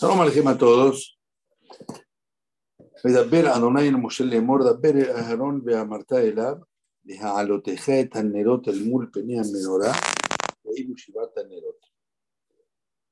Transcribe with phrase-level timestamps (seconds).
[0.00, 1.16] Shalom Alejem a todos.
[3.04, 6.54] מדבר אדוני אל משה לאמור, דבר אל אהרון ואמרת אליו,
[7.04, 9.92] להעלותך את הנרות אל מול פני המנורה,
[10.64, 11.86] ואילו שבעת הנרות.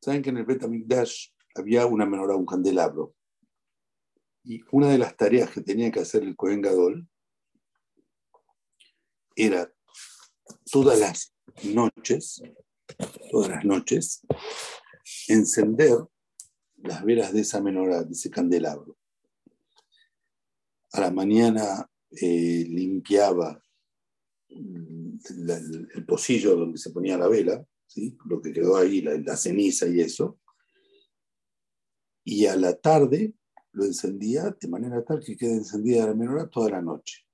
[0.04, 3.14] Saben que en el Bet Amikdash había una menorá, un candelabro.
[4.44, 7.06] Y una de las tareas que tenía que hacer el Kohen Gadol
[9.36, 9.72] era
[10.70, 12.42] todas las noches,
[13.30, 14.26] todas las noches,
[15.28, 15.96] encender
[16.83, 18.97] las velas de esa menorá, de ese candelabro.
[20.93, 23.61] A la mañana eh, limpiaba
[24.49, 28.17] el, el, el, pocillo donde se ponía la vela, ¿sí?
[28.25, 30.39] lo que quedó ahí, la, la, ceniza y eso.
[32.23, 33.33] Y a la tarde
[33.73, 37.25] lo encendía de manera tal que quede encendida la menorá toda la noche.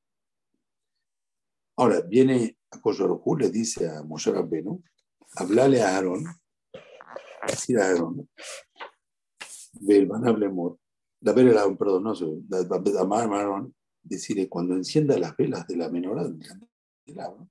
[1.77, 4.81] Ahora, viene a Koyorojú, le dice a Moshe Rabbenu,
[5.35, 6.25] hablale a Aarón,
[7.47, 8.29] decir a Aarón,
[9.81, 10.79] Belbanablemor,
[11.19, 16.23] Daber el Aarón, perdón, no Amar Aarón, decirle, cuando encienda las velas de la menorá
[16.23, 17.49] del candelabro,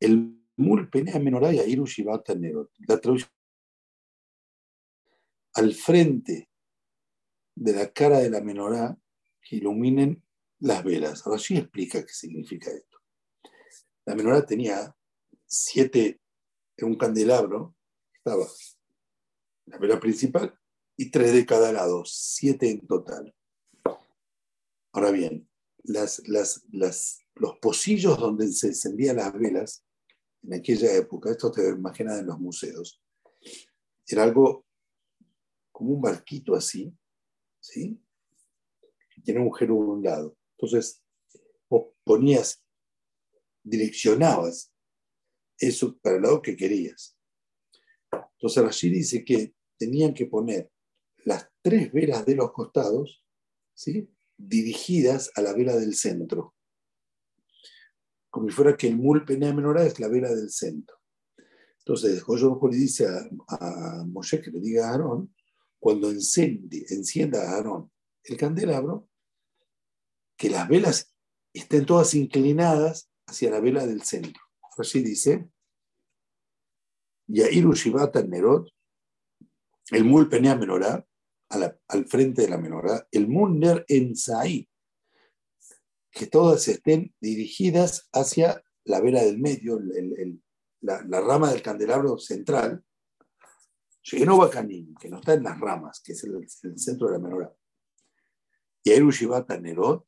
[0.00, 2.70] el mul penea menorá y airu shivata nerot.
[2.88, 3.30] La traducción
[5.54, 6.50] al frente
[7.54, 8.98] de la cara de la menorá
[9.40, 10.22] que iluminen
[10.58, 11.26] las velas.
[11.26, 12.98] Ahora sí explica qué significa esto.
[14.04, 14.94] La menorá tenía
[15.46, 16.20] siete,
[16.76, 17.74] en un candelabro,
[18.12, 18.44] estaba
[19.66, 20.58] la vela principal
[20.96, 23.34] y tres de cada lado, siete en total.
[24.92, 25.48] Ahora bien,
[25.84, 29.84] las, las, las, los pocillos donde se encendían las velas
[30.42, 33.02] en aquella época, esto te imaginas en los museos,
[34.06, 34.64] era algo
[35.72, 36.96] como un barquito así,
[37.60, 38.00] ¿sí?
[39.10, 40.38] Que tiene un agujero de un lado.
[40.56, 41.02] Entonces,
[41.68, 42.62] vos ponías,
[43.62, 44.72] direccionabas
[45.58, 47.18] eso para el lado que querías.
[48.10, 50.70] Entonces, allí dice que tenían que poner
[51.26, 53.24] las tres velas de los costados,
[53.74, 54.08] ¿sí?
[54.38, 56.54] dirigidas a la vela del centro.
[58.30, 60.96] Como si fuera que el mul penea menorá es la vela del centro.
[61.78, 65.34] Entonces, Joyo le dice a, a Moshe que le diga a Aarón,
[65.80, 67.90] cuando enciende, encienda a Aarón
[68.22, 69.08] el candelabro,
[70.36, 71.14] que las velas
[71.52, 74.42] estén todas inclinadas hacia la vela del centro.
[74.78, 75.48] Así dice,
[77.26, 78.68] Yairu Shivata Nerot,
[79.90, 81.06] el mul penea menorá,
[81.48, 84.68] al frente de la menorá, el Munner Enzai,
[86.10, 90.42] que todas estén dirigidas hacia la vela del medio, el, el,
[90.80, 92.82] la, la, rama del candelabro central,
[94.02, 97.52] que no está en las ramas, que es el, el centro de la menorá.
[98.82, 100.06] Y Shivata Nerot,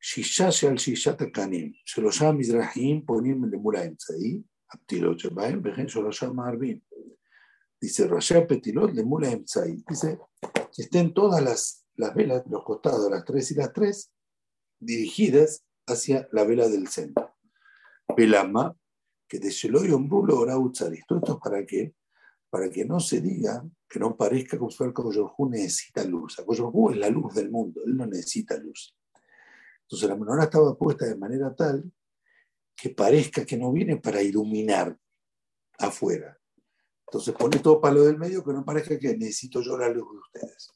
[0.00, 4.40] Shisha Shal Shishat Kanim, Shelosha Mizrahim Ponim Lemura Emzai,
[4.72, 6.80] Aptilot Shebaim, Bejen Shelosha Marbim.
[7.80, 9.84] Dice Rasha Petilot Lemura Emzai.
[9.88, 10.18] Dice
[10.74, 14.12] que estén todas las, las velas, los costados, las tres y las tres,
[14.80, 17.34] dirigidas hacia la vela del centro.
[18.16, 18.76] Velama,
[19.28, 20.98] que de Sheloy Ombrulo Ora Utzari.
[20.98, 21.94] Esto es para qué?
[22.50, 26.36] Para que no se diga, que no parezca como si Koyorhu necesita luz.
[26.36, 28.96] Koyorhu es la luz del mundo, él no necesita luz.
[29.82, 31.90] Entonces la menorá estaba puesta de manera tal
[32.76, 34.96] que parezca que no viene para iluminar
[35.78, 36.37] afuera.
[37.08, 40.18] Entonces pone todo palo del medio que no parezca que necesito yo la luz de
[40.18, 40.70] ustedes.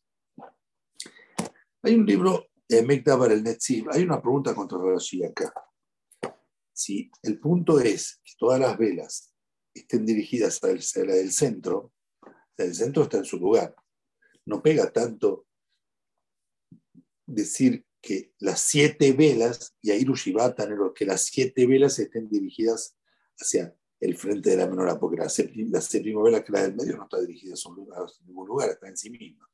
[1.82, 5.52] Hay un libro de Mekdabar el Netziv, hay una pregunta controversial acá.
[6.72, 9.34] Si el punto es que todas las velas
[9.74, 11.92] estén dirigidas a la del centro,
[12.56, 13.76] el centro está en su lugar.
[14.46, 15.46] No pega tanto
[17.26, 22.96] decir que las siete velas, y ahí Lushibatan, que las siete velas estén dirigidas
[23.38, 26.74] hacia el frente de la menorá, porque la, séptima, la séptima vela, que la del
[26.74, 29.48] medio, no está dirigida a, ningún lugar, está en sí misma.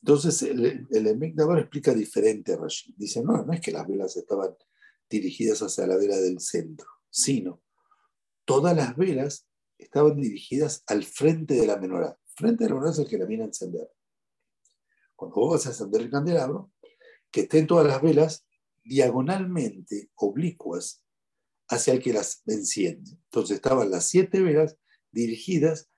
[0.00, 2.94] Entonces, el, el Emekdabar explica diferente a Rashid.
[2.96, 4.56] Dice, no, no es que las velas estaban
[5.10, 7.62] dirigidas hacia la vela del centro, sino
[8.46, 9.46] todas las velas
[9.76, 12.18] estaban dirigidas al frente de la menorá.
[12.34, 13.90] Frente de la menorá es el que la viene a encender.
[15.14, 16.72] Cuando vos vas a encender el candelabro,
[17.30, 18.46] que estén todas las velas
[18.82, 21.01] diagonalmente oblicuas
[21.72, 23.12] hacia el que las enciende.
[23.12, 24.76] Entonces estaban las siete velas
[25.10, 25.90] dirigidas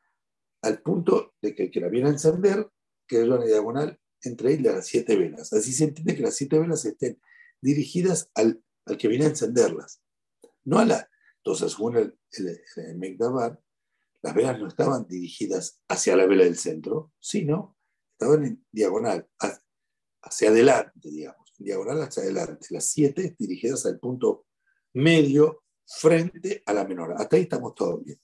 [0.63, 2.71] al punto de que el que la viene a encender,
[3.07, 5.53] que es una diagonal entre ellas las siete velas.
[5.53, 7.21] Así se entiende que las siete velas estén
[7.61, 10.01] dirigidas al, al que viene a encenderlas.
[10.63, 11.11] No a la.
[11.39, 13.19] Entonces, según el, el,
[14.23, 17.77] las velas no estaban dirigidas hacia la vela del centro, sino
[18.13, 19.29] estaban en diagonal,
[20.23, 22.69] hacia adelante, digamos, en diagonal hacia adelante.
[22.71, 24.47] Las siete dirigidas al punto
[24.95, 27.15] medio frente a la menor.
[27.17, 28.21] Hasta ahí estamos todos bien.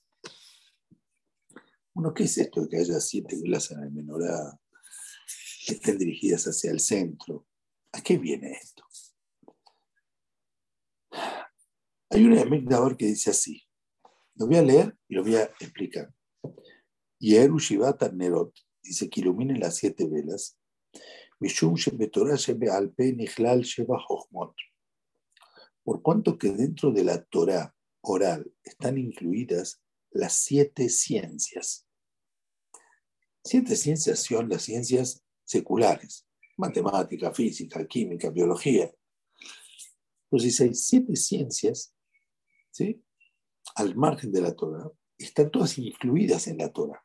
[1.93, 4.59] Bueno, ¿qué es esto de que haya siete velas en el menorá
[5.67, 7.47] que estén dirigidas hacia el centro?
[7.93, 8.85] ¿A qué viene esto?
[12.11, 13.63] Hay una de que dice así.
[14.35, 16.13] Lo voy a leer y lo voy a explicar.
[17.19, 20.59] Yeru Shivata Nerot dice que iluminen las siete velas.
[25.91, 29.83] Por cuanto que dentro de la Torah oral están incluidas
[30.13, 31.85] las siete ciencias.
[33.43, 38.89] Siete ciencias son las ciencias seculares, matemática, física, química, biología.
[40.31, 41.93] Entonces hay siete ciencias,
[42.71, 43.05] ¿sí?
[43.75, 44.89] al margen de la Torah,
[45.19, 47.05] están todas incluidas en la Torah.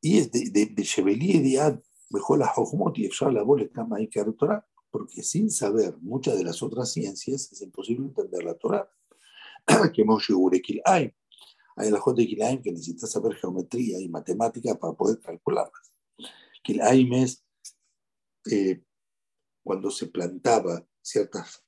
[0.00, 3.98] Y es de, de, de mejor la Jochmot y la Cama
[4.38, 8.90] Torah, porque sin saber muchas de las otras ciencias es imposible entender la Torah.
[9.92, 11.14] que hay.
[11.76, 15.92] La de Kilaim que necesita saber geometría y matemática para poder calcularlas.
[16.62, 17.44] Kilaim es
[18.50, 18.82] eh,
[19.62, 21.64] cuando se plantaba ciertas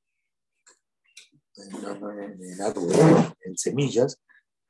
[1.57, 2.99] en, árboles,
[3.41, 4.21] en semillas,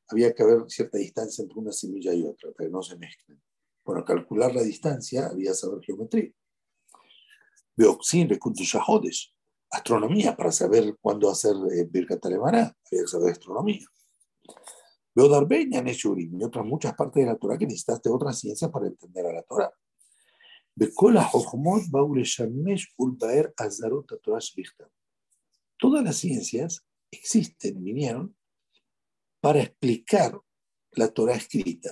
[0.09, 3.41] había que haber cierta distancia entre una semilla y otra para que no se mezclen.
[3.85, 6.33] Para calcular la distancia había saber geometría.
[7.77, 9.33] Beoxin, Shahodesh,
[9.71, 13.87] astronomía, para saber cuándo hacer eh, Birkat había que saber astronomía.
[15.15, 18.87] Veo Darbeña, Neshurim y otras muchas partes de la Torah que necesitaste otras ciencias para
[18.87, 19.73] entender a la Torah.
[25.79, 28.35] Todas las ciencias existen, vinieron
[29.41, 30.41] para explicar
[30.93, 31.91] la Torah escrita.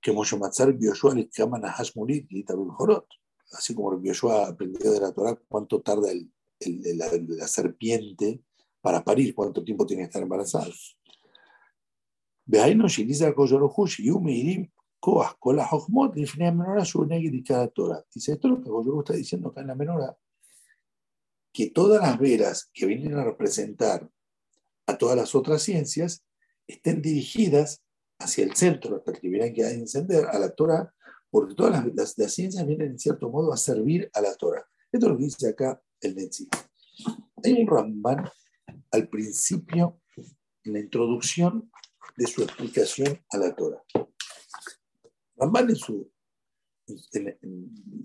[0.00, 3.06] Que Moshe Matzar llaman a Hashmurit y también Jorot.
[3.56, 6.30] Así como Yoshua aprendió de la Torah cuánto tarda el,
[6.96, 8.42] la, serpiente
[8.80, 10.68] para parir, cuánto tiempo tiene que estar embarazada.
[18.12, 20.16] Dice esto es lo que Koyoro está diciendo acá en la menora,
[21.52, 24.08] que todas las veras que vienen a representar
[24.86, 26.24] a todas las otras ciencias
[26.66, 27.82] estén dirigidas
[28.18, 30.93] hacia el centro, hasta que vienen que hay encender a la Torah,
[31.34, 34.64] porque todas las, las, ciencias vienen en cierto modo a servir a la Torah.
[34.92, 36.48] Esto es lo que dice acá el Netzi.
[37.42, 38.30] Hay un Ramban
[38.92, 40.00] al principio,
[40.62, 41.72] en la introducción
[42.16, 43.82] de su explicación a la Torah.
[45.34, 46.08] Ramban en, su,
[46.86, 47.36] en,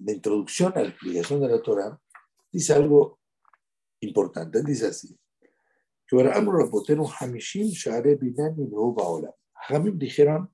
[0.06, 2.02] la introducción a la explicación de la Torah
[2.52, 3.20] dice algo
[4.00, 4.58] importante.
[4.58, 5.16] Él dice así.
[9.68, 10.52] Hamim dijeron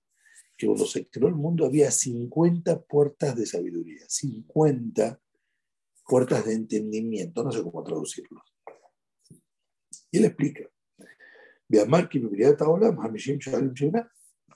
[0.57, 5.19] que cuando se creó el mundo había 50 puertas de sabiduría, 50
[6.07, 8.41] puertas de entendimiento, no sé cómo traducirlo.
[10.11, 10.69] Y él explica,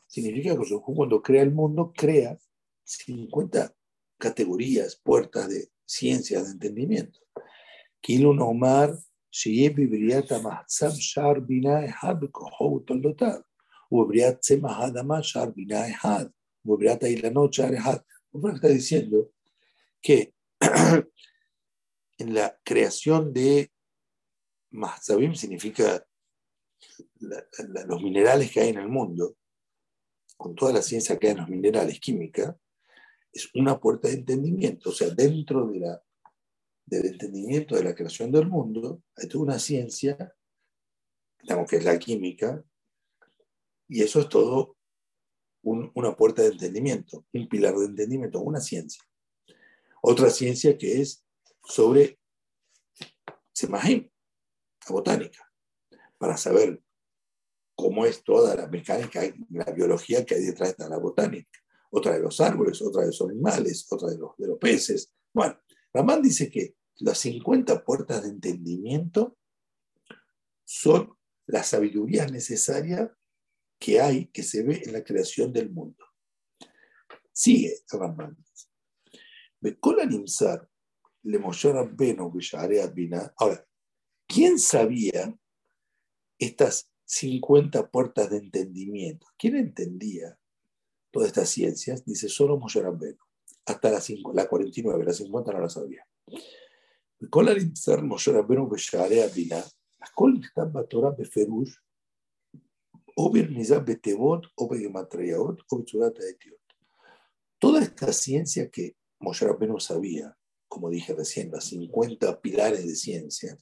[0.07, 2.37] significa que cuando crea el mundo, crea
[2.83, 3.75] 50
[4.17, 7.19] categorías, puertas de ciencias de entendimiento.
[8.01, 8.97] Kilun Omar,
[9.31, 13.45] Shieb Bibriata Mahzab Sharbina Hab Kohoutal Dotar.
[13.89, 16.31] Uberiat Tzemah Adama Shar Binah Ehad,
[16.63, 18.01] Uberiat Ailanot Shar Ehad.
[18.53, 19.31] está diciendo
[20.01, 20.33] que
[22.19, 23.71] en la creación de
[24.71, 26.05] Mahzabim significa
[27.19, 29.37] la, la, los minerales que hay en el mundo,
[30.37, 32.57] con toda la ciencia que hay en los minerales química,
[33.31, 34.89] es una puerta de entendimiento.
[34.89, 36.01] O sea, dentro de la,
[36.85, 40.35] del entendimiento de la creación del mundo, hay toda una ciencia,
[41.41, 42.63] digamos que es la química,
[43.89, 44.77] y eso es todo
[45.61, 49.03] una puerta de entendimiento, un pilar de entendimiento, una ciencia.
[50.01, 51.25] Otra ciencia que es
[51.65, 52.17] sobre
[53.51, 54.09] Semahim,
[54.87, 55.51] la botánica,
[56.17, 56.81] para saber
[57.75, 61.59] cómo es toda la mecánica y la biología que hay detrás de la botánica.
[61.91, 65.11] Otra de los árboles, otra de los animales, otra de los, de los peces.
[65.33, 65.59] Bueno,
[65.93, 69.37] Ramán dice que las 50 puertas de entendimiento
[70.63, 71.17] son
[71.47, 73.13] la sabiduría necesaria
[73.78, 76.04] que hay, que se ve en la creación del mundo.
[77.32, 78.36] Sigue Ramán.
[83.36, 83.66] Ahora,
[84.26, 85.38] ¿quién sabía
[86.38, 89.26] estas 50 puertas de entendimiento.
[89.38, 90.38] ¿Quién entendía
[91.10, 92.04] todas estas ciencias?
[92.04, 93.18] Dice solo Moshe Rabbenu.
[93.66, 96.06] Hasta la, 5, la 49, la 50 no la sabía.
[97.30, 99.60] כל הנמצא משה רבנו בשערי הבינה,
[100.02, 101.80] הכל נכתב בתורה בפירוש,
[103.21, 105.59] o Birmizá Betebot, o Begematrayaot,
[107.59, 110.37] Toda esta ciencia que Moshe Rabbeinu sabía,
[110.69, 113.57] como dije recién, las 50 pilares de ciencia,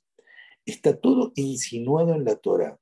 [0.63, 2.79] está todo insinuado en la Torah.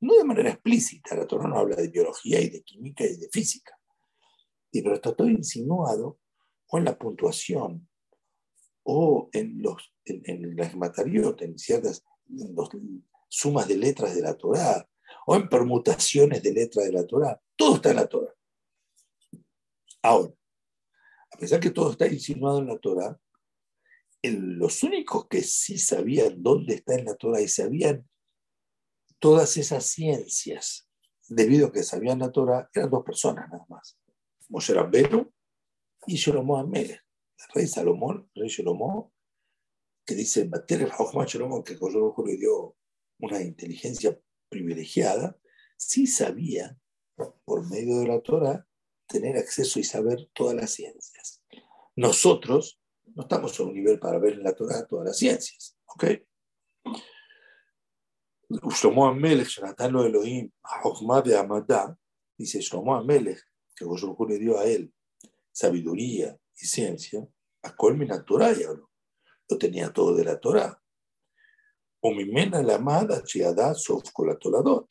[0.00, 3.28] No de manera explícita, la Torah no habla de biología y de química y de
[3.28, 3.78] física,
[4.72, 6.20] pero está todo insinuado
[6.68, 7.86] o en la puntuación
[8.84, 12.70] o en, los, en, en las materias, en ciertas en los,
[13.30, 14.86] sumas de letras de la Torah,
[15.30, 17.40] o en permutaciones de letras de la Torah.
[17.54, 18.34] Todo está en la Torah.
[20.02, 20.34] Ahora,
[21.30, 23.16] a pesar que todo está insinuado en la Torah,
[24.24, 28.10] los únicos que sí sabían dónde está en la Torah y sabían
[29.20, 30.88] todas esas ciencias,
[31.28, 33.96] debido a que sabían la Torah, eran dos personas nada más.
[34.48, 35.32] Moshe Rabbeinu
[36.08, 37.04] y Shlomo Amelech.
[37.38, 39.12] El rey Salomón, el rey Shlomo,
[40.04, 40.90] que dice, el
[41.26, 41.76] Shlomo, que
[42.26, 42.76] le dio
[43.20, 45.38] una inteligencia privilegiada,
[45.76, 46.76] sí sabía,
[47.44, 48.66] por medio de la Torah,
[49.06, 51.42] tener acceso y saber todas las ciencias.
[51.96, 52.80] Nosotros
[53.14, 55.76] no estamos a un nivel para ver en la Torah todas las ciencias.
[55.86, 56.04] ¿Ok?
[58.50, 60.50] Shlomo Amelech, Jonathan lo Elohim,
[61.24, 61.96] de Amadá,
[62.36, 63.40] dice Shlomo Amelech,
[63.76, 64.92] que Goshurhu le dio a él
[65.52, 67.26] sabiduría y ciencia,
[67.62, 68.90] a Colmi Torah ya lo,
[69.48, 70.79] lo tenía todo de la Torah.
[72.00, 74.88] O Mimena la amada Chiadá Sof Toladot.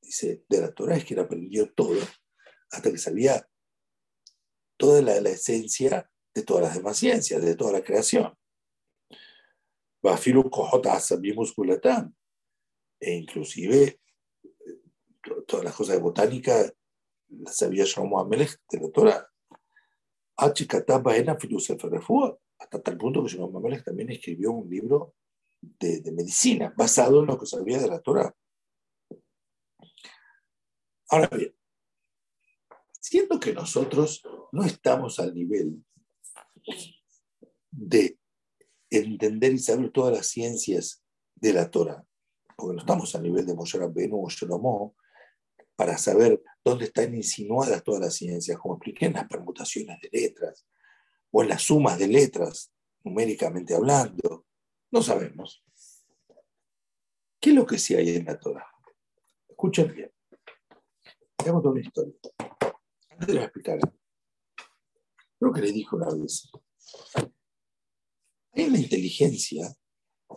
[0.00, 2.00] Dice, de la Torah es él aprendió todo,
[2.70, 3.46] hasta que sabía
[4.76, 8.32] toda la, la esencia de todas las demás ciencias, de toda la creación.
[10.02, 10.50] Bafilu
[11.56, 12.14] Gulatán.
[13.00, 14.00] E inclusive
[15.46, 16.72] todas las cosas de botánica
[17.28, 19.28] las sabía Shlomo Amelech de la Torah.
[22.58, 25.14] Hasta tal punto que Shlomo Amelech también escribió un libro
[25.60, 28.34] de, de, medicina basado en lo que sabía de la Torah.
[31.10, 31.54] Ahora bien,
[33.00, 34.22] siento que nosotros
[34.52, 35.84] no estamos al nivel
[37.70, 38.18] de
[38.90, 41.02] entender y saber todas las ciencias
[41.34, 42.04] de la Torah,
[42.56, 44.96] porque no estamos al nivel de Moshe Rabbeinu o Shlomo,
[45.76, 50.66] para saber dónde están insinuadas todas las ciencias, como expliqué en las permutaciones de letras
[51.30, 52.72] o en las sumas de letras,
[53.04, 54.46] numéricamente hablando.
[54.90, 55.64] No sabemos.
[57.40, 58.66] ¿Qué es lo que sí hay en la Torah?
[59.48, 60.12] Escuchen bien.
[61.44, 62.14] Veamos una historia.
[63.10, 63.78] Antes de explicar,
[65.38, 66.50] creo que le dijo una vez
[68.52, 69.72] hay en la inteligencia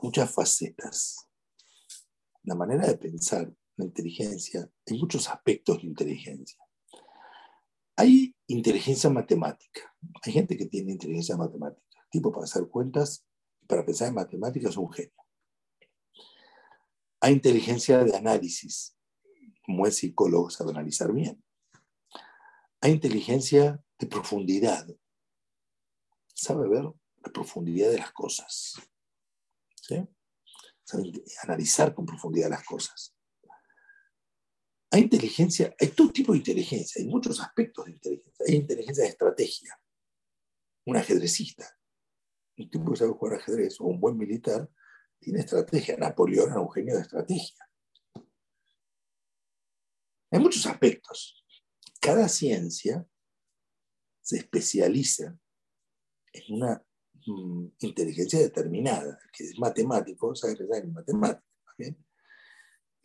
[0.01, 1.27] muchas facetas.
[2.43, 6.59] La manera de pensar, la inteligencia, hay muchos aspectos de inteligencia.
[7.95, 9.95] Hay inteligencia matemática.
[10.23, 12.05] Hay gente que tiene inteligencia matemática.
[12.09, 13.25] Tipo para hacer cuentas,
[13.71, 15.25] para pensar en matemáticas un genio.
[17.21, 18.95] Hay inteligencia de análisis.
[19.65, 21.43] Como es psicólogo, sabe analizar bien.
[22.81, 24.87] Hay inteligencia de profundidad
[26.41, 28.73] sabe ver la profundidad de las cosas.
[29.75, 30.03] ¿sí?
[30.83, 31.11] Sabe
[31.43, 33.15] analizar con profundidad las cosas.
[34.89, 38.45] Hay inteligencia, hay todo tipo de inteligencia, hay muchos aspectos de inteligencia.
[38.47, 39.79] Hay inteligencia de estrategia.
[40.85, 41.77] Un ajedrecista,
[42.57, 44.69] un tipo que sabe jugar ajedrez o un buen militar,
[45.19, 45.97] tiene estrategia.
[45.97, 47.69] Napoleón era un genio de estrategia.
[50.31, 51.45] Hay muchos aspectos.
[51.99, 53.05] Cada ciencia
[54.21, 55.37] se especializa
[56.33, 56.83] en una
[57.25, 61.45] mm, inteligencia determinada, que es matemático, sabe pensar en matemáticas.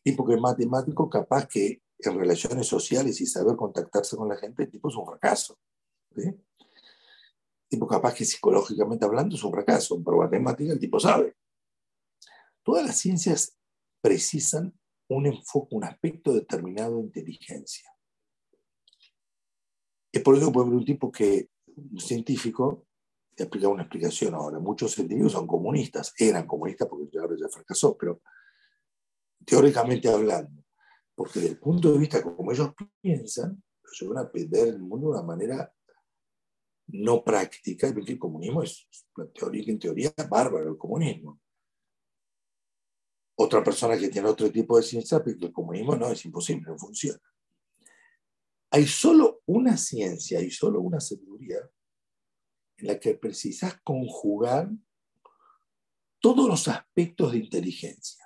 [0.05, 4.65] Y porque es matemático, capaz que en relaciones sociales y saber contactarse con la gente,
[4.65, 5.59] el tipo es un fracaso.
[6.15, 6.33] ¿sí?
[7.69, 11.37] Tipo capaz que psicológicamente hablando es un fracaso, pero matemática el tipo sabe.
[12.63, 13.57] Todas las ciencias
[14.01, 14.73] precisan
[15.09, 17.91] un enfoque, un aspecto determinado de inteligencia.
[20.13, 22.87] Es por eso que puede haber un tipo que, un científico,
[23.35, 24.59] te explicar una explicación ahora.
[24.59, 28.23] Muchos científicos son comunistas, eran comunistas porque ahora ya fracasó, pero
[29.45, 30.65] teóricamente hablando,
[31.15, 35.09] porque desde el punto de vista como ellos piensan, se van a perder el mundo
[35.09, 35.73] de una manera
[36.89, 41.41] no práctica, porque el comunismo es una teoría que en teoría es bárbaro, el comunismo.
[43.39, 46.79] Otra persona que tiene otro tipo de ciencia, porque el comunismo no es imposible, no
[46.79, 47.21] funciona.
[48.71, 51.59] Hay solo una ciencia y solo una sabiduría
[52.79, 54.71] en la que precisas conjugar
[56.21, 58.25] todos los aspectos de inteligencia.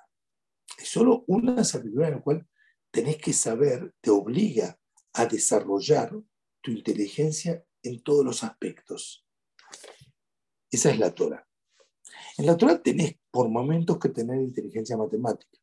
[0.77, 2.47] Es solo una sabiduría en la cual
[2.89, 4.77] tenés que saber, te obliga
[5.13, 6.11] a desarrollar
[6.61, 9.25] tu inteligencia en todos los aspectos.
[10.69, 11.47] Esa es la Torah.
[12.37, 15.57] En la Torah tenés por momentos que tener inteligencia matemática.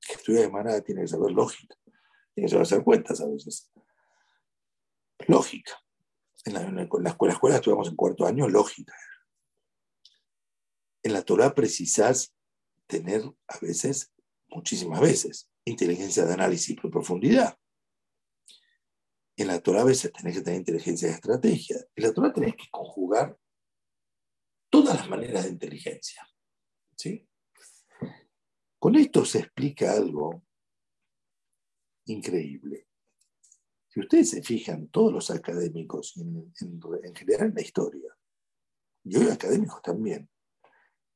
[0.00, 1.76] Que estudia de manera tiene que saber lógica,
[2.34, 3.70] tiene que saber hacer cuentas a veces.
[5.28, 5.82] Lógica
[6.44, 8.94] en la, escuela, escuela estudiamos en cuarto año lógica.
[11.02, 12.34] En la Torah precisas
[12.86, 14.12] tener a veces,
[14.48, 17.58] muchísimas veces, inteligencia de análisis por profundidad.
[19.36, 21.76] En la Torah a veces tenés que tener inteligencia de estrategia.
[21.94, 23.38] En la Torah tenés que conjugar
[24.70, 26.26] todas las maneras de inteligencia.
[26.96, 27.28] ¿sí?
[28.78, 30.42] Con esto se explica algo
[32.06, 32.88] increíble.
[33.88, 36.52] Si ustedes se fijan, todos los académicos, en,
[37.14, 38.16] general en la historia,
[39.04, 40.28] y hoy académicos también,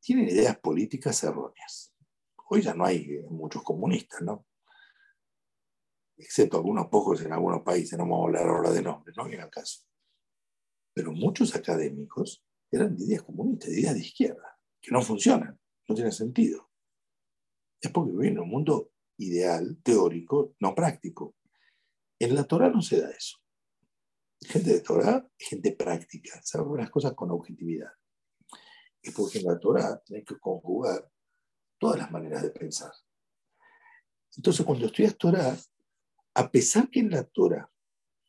[0.01, 1.95] tienen ideas políticas erróneas.
[2.49, 4.47] Hoy ya no hay muchos comunistas, ¿no?
[6.19, 9.43] Excepto algunos pocos en algunos países, no vamos a hablar ahora de nombres, no viene
[9.43, 9.83] al caso.
[10.95, 15.95] Pero muchos académicos eran de ideas comunistas, de ideas de izquierda, que no funcionan, no
[15.95, 16.71] tienen sentido.
[17.81, 21.37] Es porque viven en un mundo ideal, teórico, no práctico.
[22.19, 23.39] En la Torah no se da eso.
[24.41, 27.91] Gente de Torah gente práctica, sabe las cosas con objetividad.
[29.03, 31.11] Es porque en la Torah hay que conjugar
[31.79, 32.93] todas las maneras de pensar.
[34.37, 35.57] Entonces, cuando estudias Torah,
[36.37, 37.73] a pesar que en la Torah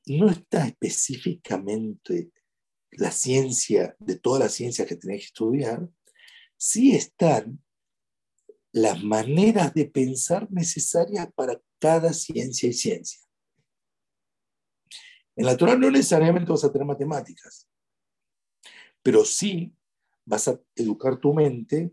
[0.06, 2.32] no está específicamente
[2.92, 5.90] la ciencia, de todas las ciencias que tenés que estudiar,
[6.56, 7.62] sí están
[8.72, 13.20] las maneras de pensar necesarias para cada ciencia y ciencia.
[15.36, 17.68] En la Torah no necesariamente vas a tener matemáticas,
[19.04, 19.76] pero sí
[20.26, 21.92] vas a educar tu mente,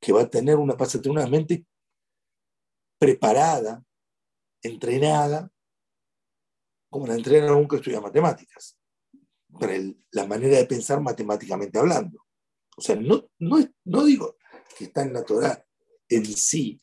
[0.00, 1.66] que va a tener una, vas a tener una mente
[2.96, 3.84] preparada,
[4.62, 5.50] entrenada,
[6.90, 8.78] como la entrena un que estudia matemáticas,
[9.58, 9.74] para
[10.12, 12.26] la manera de pensar matemáticamente hablando.
[12.76, 14.36] O sea, no, no, no digo
[14.76, 15.64] que está en la Torah
[16.08, 16.80] en sí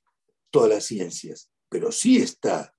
[0.50, 2.74] todas las ciencias, pero sí está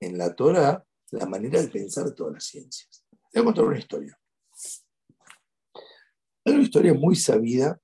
[0.00, 3.04] en la Torah la manera de pensar todas las ciencias.
[3.32, 4.18] Voy a contar una historia.
[6.44, 7.80] Hay una historia muy sabida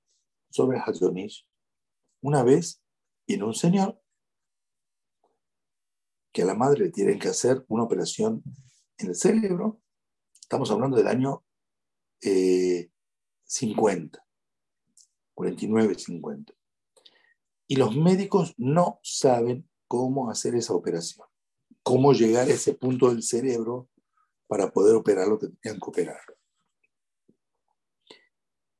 [0.49, 1.47] sobre Hazonish.
[2.21, 2.81] Una vez
[3.27, 4.01] en un señor
[6.31, 8.43] que a la madre le tienen que hacer una operación
[8.97, 9.81] en el cerebro.
[10.41, 11.43] Estamos hablando del año
[13.43, 14.25] 50,
[15.33, 16.53] 49, 50.
[17.67, 21.27] Y los médicos no saben cómo hacer esa operación,
[21.83, 23.89] cómo llegar a ese punto del cerebro
[24.47, 26.21] para poder operar lo que tenían que operar.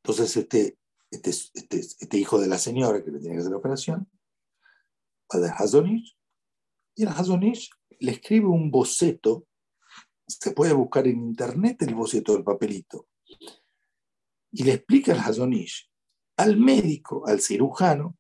[0.04, 0.80] Entonces, este,
[1.12, 4.10] este, este, este hijo de la señora que le tiene que hacer la operación
[5.34, 6.18] va de Hazonish
[6.98, 9.46] y el Hazonish le escribe un boceto.
[10.28, 13.08] Se puede buscar en internet el boceto del papelito
[14.52, 15.90] y le explica al Hazonish,
[16.36, 18.18] al médico, al cirujano,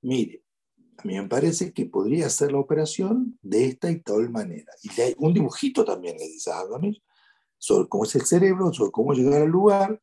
[0.00, 0.42] mire,
[0.96, 4.72] a mí me parece que podría hacer la operación de esta y tal manera.
[4.82, 7.02] Y un dibujito también, le dice a Hazonish,
[7.58, 10.02] sobre cómo es el cerebro, sobre cómo llegar al lugar.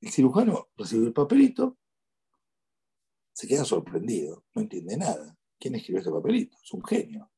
[0.00, 1.78] El cirujano recibe el papelito,
[3.32, 5.36] se queda sorprendido, no entiende nada.
[5.64, 6.58] ¿Quién escribió este papelito?
[6.62, 7.32] Es un genio.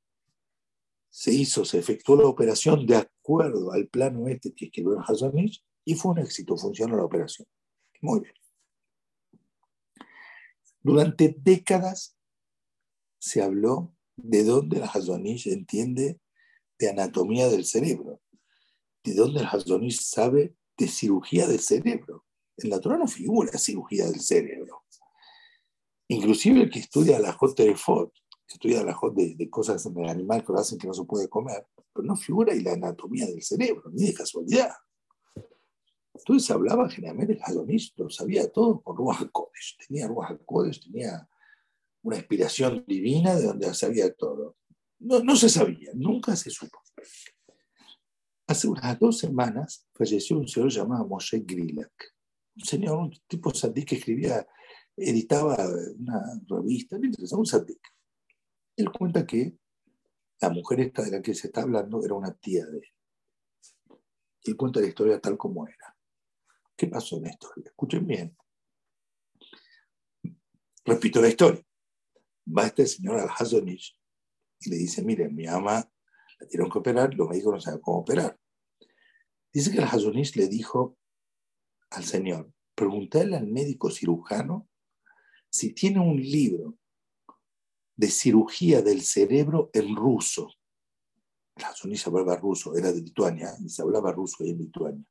[1.08, 5.94] Se hizo, se efectuó la operación de acuerdo al plano este que escribió Hazonish y
[5.94, 7.46] fue un éxito, funcionó la operación.
[8.00, 8.34] Muy bien.
[10.80, 12.18] Durante décadas
[13.20, 16.20] se habló de dónde el Hazonish entiende
[16.80, 18.20] de anatomía del cerebro,
[19.04, 22.24] de dónde el Hazonish sabe de cirugía del cerebro.
[22.56, 24.82] En la Torah no figura cirugía del cerebro.
[26.08, 28.12] Inclusive el que estudia la J.F.O.T.,
[28.46, 31.04] que estudia la de, de cosas en el animal que lo hacen que no se
[31.04, 34.72] puede comer, pero no figura y la anatomía del cerebro, ni de casualidad.
[36.14, 39.76] Entonces hablaba generalmente el Hadonish, sabía todo con Ruach Kodesh.
[39.86, 41.28] Tenía Ruach Kodesh, tenía
[42.02, 44.56] una inspiración divina de donde sabía todo.
[44.98, 46.80] No, no se sabía, nunca se supo.
[48.46, 52.14] Hace unas dos semanas falleció un señor llamado Moshe Grilak.
[52.56, 54.46] Un señor, un tipo sadí que escribía,
[54.96, 55.56] editaba
[55.98, 56.96] una revista,
[57.32, 57.78] un sadí.
[58.76, 59.58] Él cuenta que
[60.40, 63.98] la mujer esta de la que se está hablando era una tía de él.
[64.44, 65.96] Él cuenta la historia tal como era.
[66.76, 67.64] ¿Qué pasó en historia?
[67.66, 68.36] Escuchen bien.
[70.84, 71.62] Repito la historia.
[72.46, 73.98] Va este señor al Hazonish
[74.60, 75.90] y le dice, miren, mi ama
[76.38, 78.38] la tienen que operar, los médicos no saben cómo operar.
[79.52, 80.98] Dice que el Hazonish le dijo
[81.90, 84.68] al señor, preguntarle al médico cirujano
[85.56, 86.78] si tiene un libro
[87.96, 90.52] de cirugía del cerebro en ruso.
[91.56, 95.04] El Hazonish hablaba ruso, era de Lituania, y se hablaba ruso ahí en Lituania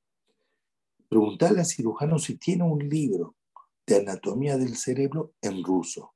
[1.07, 3.35] preguntarle al cirujano si tiene un libro
[3.85, 6.13] de anatomía del cerebro en ruso.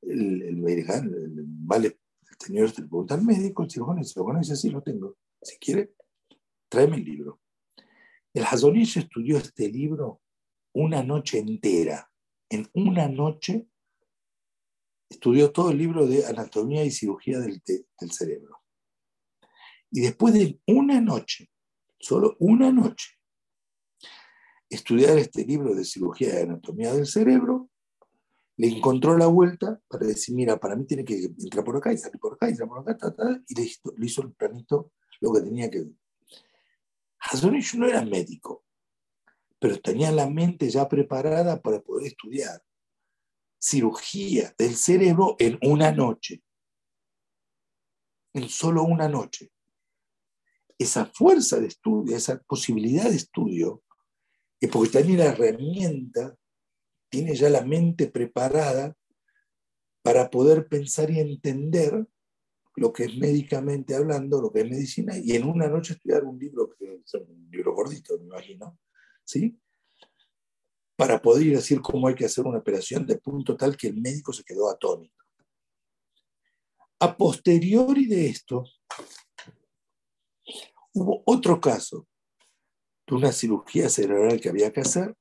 [0.00, 4.70] El, el, vale, el señor le pregunta al médico, el cirujano, el cirujano dice, sí,
[4.70, 5.16] lo tengo.
[5.42, 5.92] Si quiere,
[6.68, 7.40] tráeme el libro.
[8.32, 10.20] El Hazonish estudió este libro
[10.72, 12.07] una noche entera.
[12.50, 13.68] En una noche
[15.08, 17.62] estudió todo el libro de anatomía y cirugía del,
[18.10, 18.62] cerebro.
[19.90, 21.50] Y después de una noche,
[21.98, 23.14] solo una noche,
[24.68, 27.70] estudiar este libro de cirugía de anatomía del cerebro,
[28.56, 31.98] le encontró la vuelta para decir, mira, para mí tiene que entrar por acá y
[31.98, 35.32] salir por acá y entrar por acá, y le hizo, le hizo el planito lo
[35.32, 35.86] que tenía que...
[37.20, 38.64] Hazonish no era médico,
[39.58, 42.62] pero tenía la mente ya preparada para poder estudiar
[43.58, 46.42] cirugía del cerebro en una noche,
[48.32, 49.50] en solo una noche.
[50.78, 53.82] Esa fuerza de estudio, esa posibilidad de estudio,
[54.60, 56.36] es porque tenía la herramienta,
[57.08, 58.96] tiene ya la mente preparada
[60.02, 62.06] para poder pensar y entender
[62.76, 66.38] lo que es médicamente hablando, lo que es medicina, y en una noche estudiar un
[66.38, 68.78] libro, un libro gordito, me imagino,
[69.28, 69.60] ¿sí?
[70.96, 74.32] Para poder decir cómo hay que hacer una operación de punto tal que el médico
[74.32, 75.14] se quedó atónito.
[77.00, 78.64] A posteriori de esto,
[80.94, 82.08] hubo otro caso
[83.06, 85.14] de una cirugía cerebral que había que hacer.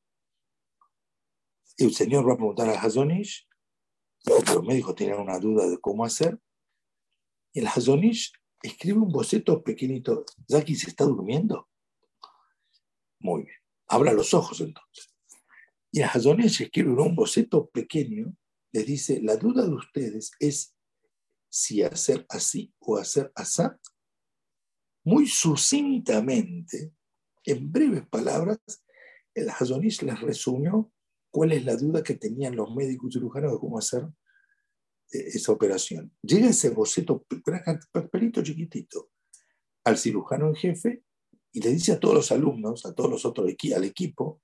[1.77, 3.47] El señor va a preguntar a Hazonish,
[4.25, 6.39] los médicos tenían una duda de cómo hacer.
[7.53, 8.31] Y el Hazonish
[8.63, 10.25] escribe un boceto pequeñito.
[10.49, 11.69] ¿Zaki se está durmiendo?
[13.19, 13.56] Muy bien.
[13.87, 15.13] Abra los ojos entonces.
[15.91, 18.35] Y el Hazonish escribe un boceto pequeño.
[18.71, 20.75] Les dice, la duda de ustedes es
[21.49, 23.63] si hacer así o hacer así.
[25.03, 26.93] Muy sucintamente,
[27.45, 28.59] en breves palabras,
[29.33, 30.91] el Hazonish les resumió
[31.31, 34.03] cuál es la duda que tenían los médicos cirujanos de cómo hacer
[35.11, 36.13] eh, esa operación.
[36.21, 37.25] Llega ese boceto,
[37.91, 39.11] papelito chiquitito,
[39.85, 41.06] al cirujano en jefe
[41.51, 44.41] y le dice a todos los alumnos, a todos los otros, al equipo,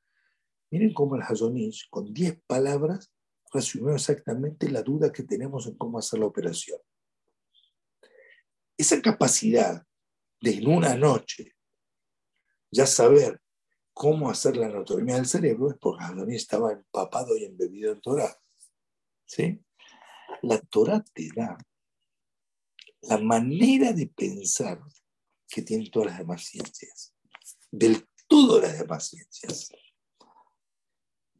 [0.71, 3.11] miren cómo el Hazonish, con 10 palabras,
[3.51, 6.79] resumió exactamente la duda que tenemos en cómo hacer la operación.
[8.77, 9.85] Esa capacidad
[10.41, 11.53] de en una noche
[12.71, 13.39] ya saber
[13.93, 18.35] cómo hacer la anatomía del cerebro es porque Adonis estaba empapado y embebido en Torah.
[19.25, 19.63] ¿Sí?
[20.41, 21.57] La Torah te da
[23.01, 24.81] la manera de pensar
[25.53, 27.13] que tienen todas las demás ciencias,
[27.71, 29.69] del todo las demás ciencias.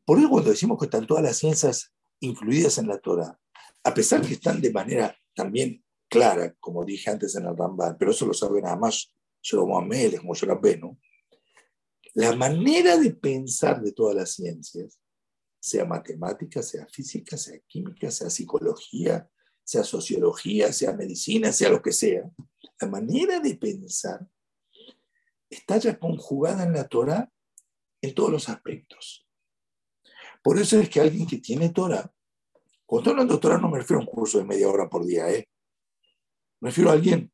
[0.06, 3.40] Por eso cuando decimos que están todas las ciencias incluidas en la Torah,
[3.84, 8.12] a pesar que están de manera también clara, como dije antes en el Ramban, pero
[8.12, 10.34] eso lo sabe nada más Shlomo Amelech, como
[10.80, 11.00] ¿no?
[12.14, 15.00] la manera de pensar de todas las ciencias,
[15.60, 19.28] sea matemática, sea física, sea química, sea psicología,
[19.64, 22.30] sea sociología, sea medicina, sea lo que sea,
[22.80, 24.28] la manera de pensar
[25.50, 27.32] está ya conjugada en la Torah
[28.02, 29.28] en todos los aspectos.
[30.42, 32.12] Por eso es que alguien que tiene Torah,
[32.86, 35.06] cuando estoy hablando de Torah no me refiero a un curso de media hora por
[35.06, 35.48] día, ¿eh?
[36.60, 37.32] me refiero a alguien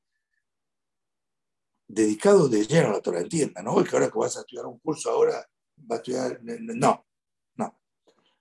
[1.88, 4.68] dedicado de lleno a la Torah, entienda, no es que ahora que vas a estudiar
[4.68, 5.44] un curso, ahora
[5.92, 7.08] va a estudiar, no,
[7.56, 7.82] no.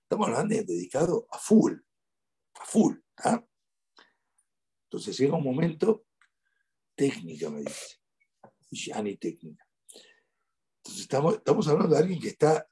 [0.02, 1.74] Estamos hablando de dedicado a full,
[2.54, 2.96] a full.
[3.24, 3.42] ¿ah?
[4.88, 6.06] Entonces llega un momento,
[6.94, 7.98] técnica me dice,
[8.70, 9.66] ya ni técnica.
[10.78, 12.66] Entonces estamos, estamos hablando de alguien que está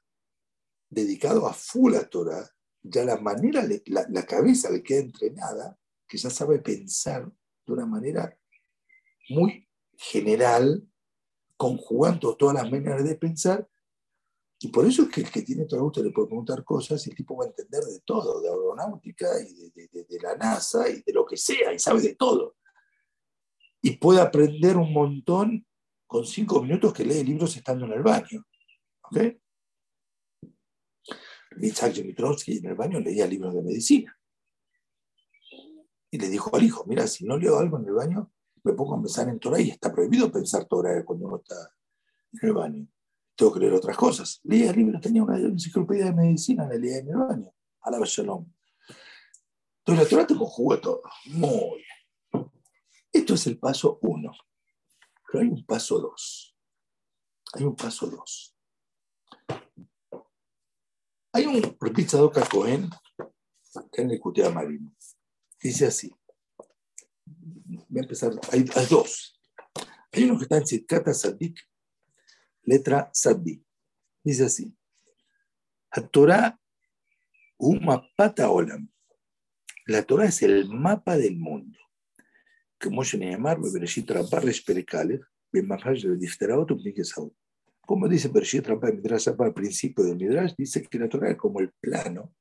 [0.89, 2.49] dedicado a full a Torah,
[2.81, 5.77] ya la manera, la cabeza le queda entrenada,
[6.07, 7.31] que ya sabe pensar
[7.65, 8.35] de una manera
[9.29, 10.87] muy general,
[11.55, 13.69] conjugando todas las maneras de pensar,
[14.59, 17.15] y por eso es que el que tiene todo gusto le puede preguntar cosas el
[17.15, 21.25] tipo va a entender de todo, de aeronáutica y de, la NASA y de lo
[21.25, 22.55] que sea, y sabe de todo.
[23.83, 25.65] Y puede aprender un montón
[26.07, 28.43] con cinco minutos que lee libros estando en el baño.
[29.01, 29.17] ¿Ok?
[31.61, 34.19] Isaac Mitrovsky en el baño leía libros de medicina.
[36.09, 38.31] Y le dijo al hijo, mira, si no leo algo en el baño,
[38.63, 41.75] me pongo a pensar en Torah y está prohibido pensar Torah cuando uno está
[42.33, 42.87] en el baño.
[43.37, 44.41] Tengo que leer otras cosas.
[44.43, 47.53] Leía libros, tenía una enciclopedia de medicina, la leía en el baño.
[47.81, 48.45] A la Shalom.
[49.79, 51.01] Entonces la Torah te conjuga todo.
[51.27, 51.85] Muy
[52.33, 52.51] bien.
[53.13, 54.33] Esto es el paso uno.
[55.25, 56.57] Pero hay un paso dos.
[57.53, 58.57] Hay un paso dos.
[61.31, 61.61] Hay un
[62.11, 62.89] Doka Cohen,
[63.93, 64.93] que en el Marino.
[65.61, 66.11] Dice así
[67.89, 69.39] voy a empezar, hay, dos.
[70.11, 71.66] Hay uno que está en Sitkata Sadik,
[72.67, 73.63] letra Saddi.
[74.23, 74.77] Dice así,
[75.95, 76.59] la Torah,
[77.57, 78.87] un mapata olam.
[79.87, 81.79] La Torah es el mapa del mundo.
[82.79, 86.69] Como se llama, Bereshit Rabba Resperekalev, Bemafaj de Difteraot,
[87.81, 88.89] Como dice Bereshit Rabba
[89.45, 92.35] al principio del Midrash, dice que la Torah es como el plano.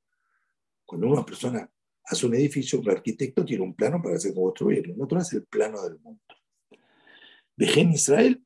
[0.85, 1.71] Cuando una persona
[2.05, 4.93] hace un edificio, un arquitecto tiene un plano para hacer construirlo.
[4.93, 6.21] El otro es el plano del mundo.
[7.57, 8.46] Vejen Israel,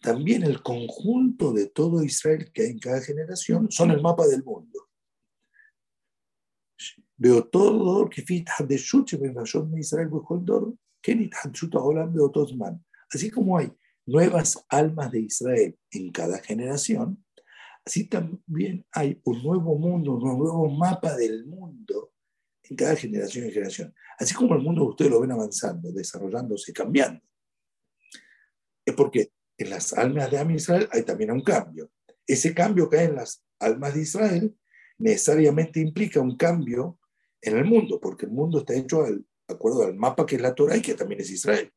[0.00, 4.44] también el conjunto de todo Israel que hay en cada generación son el mapa del
[4.44, 4.88] mundo.
[7.16, 8.22] Veo todo que
[9.78, 10.10] Israel
[13.12, 13.72] Así como hay
[14.06, 17.24] nuevas almas de Israel en cada generación,
[17.84, 22.12] así también hay un nuevo mundo, un nuevo mapa del mundo
[22.62, 23.94] en cada generación y generación.
[24.18, 27.20] Así como el mundo ustedes lo ven avanzando, desarrollándose, cambiando.
[28.84, 31.90] Es porque en las almas de Israel hay también un cambio.
[32.26, 34.56] Ese cambio que hay en las almas de Israel
[34.98, 36.98] necesariamente implica un cambio
[37.42, 40.42] en el mundo, porque el mundo está hecho al, de acuerdo al mapa que es
[40.42, 41.72] la Torah y que también es Israel.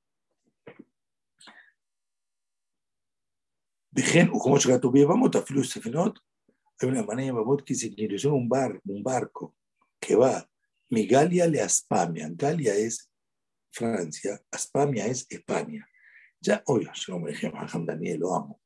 [6.80, 9.56] hay una manera que se un, bar, un barco
[10.00, 10.48] que va
[10.89, 12.30] mi Galia le Aspamia.
[12.32, 13.10] Galia es
[13.72, 15.88] Francia, Aspamia es España.
[16.41, 17.51] Ya, yo me dije,
[17.86, 18.62] Daniel, lo amo.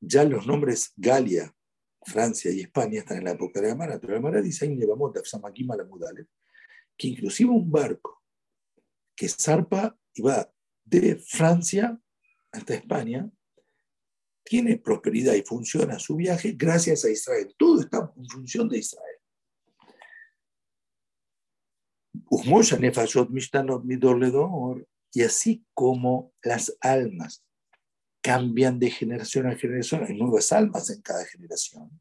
[0.00, 1.54] Ya los nombres Galia,
[2.02, 6.26] Francia y España están en la época de Amara, pero dice la Mudale,
[6.98, 8.22] que inclusive un barco
[9.16, 10.52] que zarpa y va
[10.84, 11.98] de Francia
[12.52, 13.30] hasta España,
[14.44, 17.54] tiene prosperidad y funciona su viaje gracias a Israel.
[17.56, 19.16] Todo está en función de Israel.
[25.14, 27.44] Y así como las almas
[28.20, 32.00] cambian de generación a generación, hay nuevas almas en cada generación,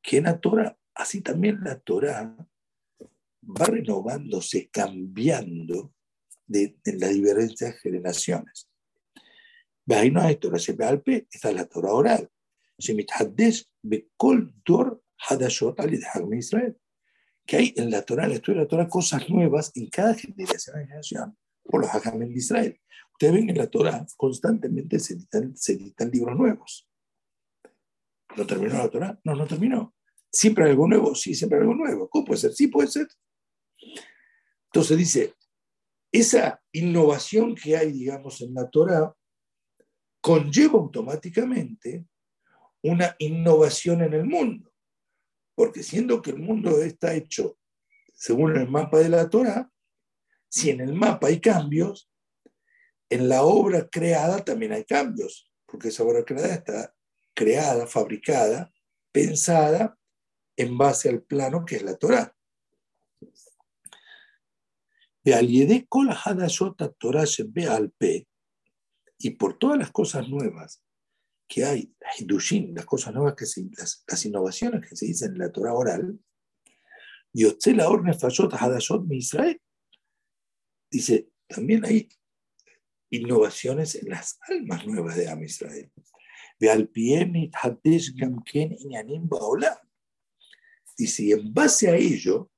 [0.00, 2.34] que en la Torah, así también la Torah
[3.42, 5.92] va renovándose, cambiando
[6.46, 8.70] de, las diferentes generaciones.
[9.88, 12.30] Ahí no hay Torah Alpe, está la Torah oral.
[17.46, 20.14] Que hay en la Torah, en la historia de la Torah, cosas nuevas en cada
[20.14, 20.86] generación y
[21.70, 22.80] por los Hajamim de Israel.
[23.12, 26.88] Ustedes ven en la Torah constantemente se editan, se editan libros nuevos.
[28.36, 29.20] ¿No terminó la Torah?
[29.24, 29.94] No, no terminó.
[30.30, 31.14] ¿Siempre hay algo nuevo?
[31.14, 32.08] Sí, siempre hay algo nuevo.
[32.08, 32.52] ¿Cómo puede ser?
[32.52, 33.08] Sí, puede ser.
[34.66, 35.34] Entonces dice,
[36.12, 39.14] esa innovación que hay, digamos, en la Torah
[40.20, 42.06] conlleva automáticamente
[42.82, 44.72] una innovación en el mundo.
[45.54, 47.58] Porque siendo que el mundo está hecho
[48.14, 49.70] según el mapa de la Torah,
[50.50, 52.10] si en el mapa hay cambios,
[53.08, 56.94] en la obra creada también hay cambios, porque esa obra creada está
[57.34, 58.72] creada, fabricada,
[59.12, 59.96] pensada
[60.56, 62.36] en base al plano que es la Torah.
[69.18, 70.82] Y por todas las cosas nuevas
[71.46, 71.94] que hay,
[72.74, 73.44] las cosas nuevas, que
[73.76, 76.18] las, las, innovaciones que se dicen en la Torah oral,
[77.74, 77.88] la
[79.16, 79.60] Israel.
[80.90, 82.08] Dice, también hay
[83.10, 85.90] innovaciones en las almas nuevas de Am Israel.
[90.96, 92.50] Dice, en base a ello,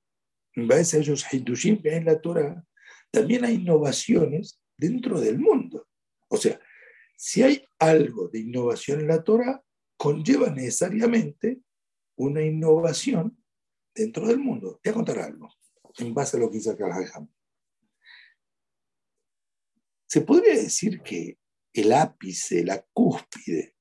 [0.55, 2.65] en base a ellos Hidushim que hay en la Torah,
[3.11, 5.87] también hay innovaciones dentro del mundo.
[6.29, 6.59] O sea,
[7.17, 9.63] si hay algo de innovación en la Torah,
[9.97, 11.61] conlleva necesariamente
[12.17, 13.39] una innovación
[13.95, 14.81] dentro del mundo.
[14.83, 15.49] Voy a contar algo,
[15.99, 16.89] en base a lo que dice acá
[20.13, 21.39] Se podría decir que
[21.73, 23.77] el ápice, la cúspide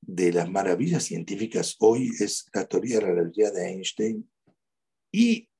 [0.00, 4.30] de las maravillas científicas hoy es la teoría de la relatividad de Einstein
[5.10, 5.50] y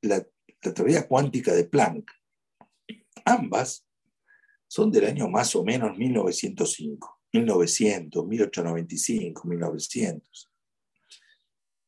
[0.00, 0.26] la,
[0.74, 2.10] teoría cuántica de Planck.
[3.26, 3.86] Ambas
[4.66, 10.50] son del año más o menos 1905, 1900, 1895, 1900.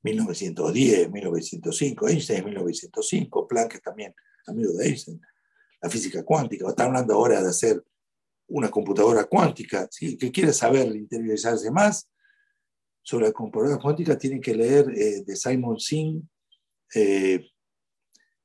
[0.03, 4.15] 1910, 1905, Einstein 1905, Planck también
[4.47, 5.23] amigo de Einstein,
[5.81, 7.83] la física cuántica, está hablando ahora de hacer
[8.49, 10.19] una computadora cuántica, ¿sí?
[10.19, 12.11] quiere saber interiorizarse más
[13.03, 16.23] sobre la computadora cuántica, tiene que leer eh, de Simon Singh
[16.95, 17.47] eh,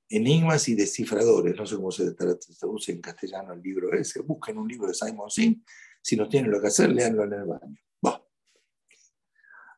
[0.07, 4.67] Enigmas y descifradores, no sé cómo se traduce en castellano el libro ese, busquen un
[4.67, 5.63] libro de Simon Singh,
[6.01, 7.75] si no tienen lo que hacer, leanlo en el baño.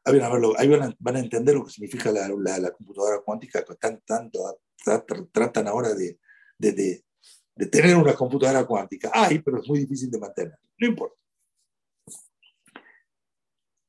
[0.04, 4.60] ahí van a, entender lo que significa la, computadora cuántica, que están tanto,
[5.32, 6.20] tratan ahora de,
[7.65, 9.12] tener una computadora cuántica.
[9.13, 10.60] Hay, pero es muy difícil de mantener.
[10.78, 11.15] No importa.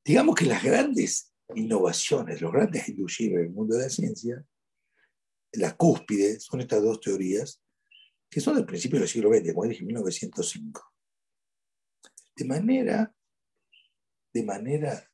[0.04, 4.44] Digamos que las grandes innovaciones, los grandes inducidos en el mundo de la ciencia,
[5.52, 7.62] la cúspide, son estas dos teorías
[8.30, 10.94] que son del principio del siglo XX, como dije, 1905.
[12.36, 13.14] De manera,
[14.32, 15.10] de manera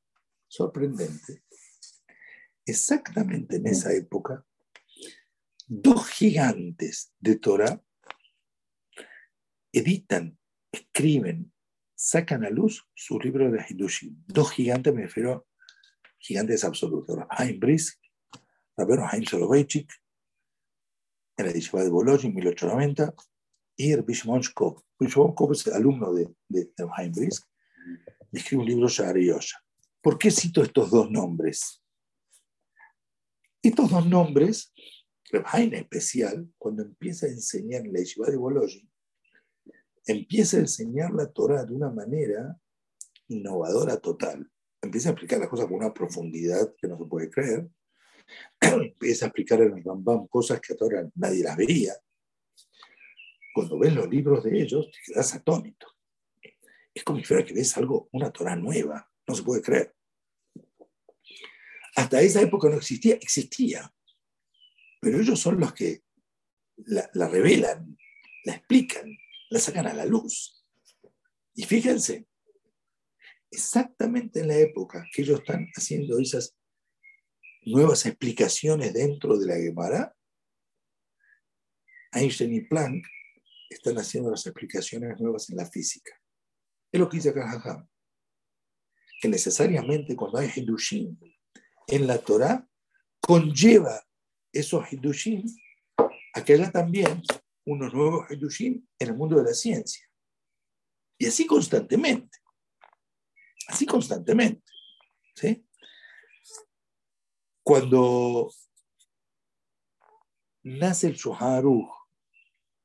[0.48, 1.44] sorprendente,
[2.66, 4.44] exactamente en esa época,
[5.66, 7.82] dos gigantes de Torah
[9.74, 10.38] editan,
[10.72, 11.52] escriben,
[11.94, 14.22] sacan a luz su libro de Hidushim.
[14.26, 15.46] Dos gigantes, me refiero
[16.18, 17.18] gigantes absolutos.
[17.30, 18.00] Haim Brisk,
[18.76, 19.92] Rabero Haim Soloveitchik,
[21.36, 23.14] en la Yeshiva de Bologna en 1890,
[23.76, 24.82] y el Bishmon Shkov.
[25.52, 27.44] es alumno de, de, Haim Brisk,
[28.32, 29.58] escribe un libro Yosha.
[30.00, 31.82] ¿Por qué cito estos dos nombres?
[33.62, 34.72] Estos dos nombres,
[35.30, 38.88] Reb en especial, cuando empieza a enseñar en la Yeshiva de Bologna,
[40.06, 42.58] empieza a enseñar la Torah de una manera
[43.28, 44.50] innovadora total.
[44.82, 47.68] Empieza a explicar las cosas con una profundidad que no se puede creer.
[48.60, 51.94] empieza a explicar en el Bambam cosas que hasta ahora nadie las veía.
[53.54, 55.86] Cuando ves los libros de ellos, te quedas atónito.
[56.92, 59.10] Es como si fuera que ves algo, una Torah nueva.
[59.26, 59.94] No se puede creer.
[61.96, 63.92] Hasta esa época no existía, existía.
[65.00, 66.02] Pero ellos son los que
[66.76, 67.96] la revelan,
[68.44, 69.16] la explican,
[69.54, 70.66] la sacan a la luz.
[71.54, 72.26] Y fíjense,
[73.48, 76.56] exactamente en la época que ellos están haciendo esas
[77.62, 80.16] nuevas explicaciones dentro de la Gemara,
[82.10, 83.06] Einstein y Planck
[83.70, 86.20] están haciendo las explicaciones nuevas en la física.
[86.90, 87.88] Es lo que dice acá
[89.20, 91.16] que necesariamente cuando hay Hidushim
[91.86, 92.68] en la Torah,
[93.20, 94.04] conlleva
[94.52, 95.44] esos Hidushim
[96.34, 97.22] a que haya también
[97.64, 100.06] unos nuevos Hidushim en el mundo de la ciencia.
[101.18, 102.38] Y así constantemente.
[103.68, 104.62] Así constantemente.
[107.62, 108.52] Cuando
[110.62, 111.88] nace el Shoharu,